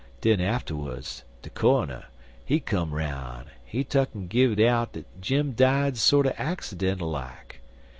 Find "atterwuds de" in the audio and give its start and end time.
0.39-1.51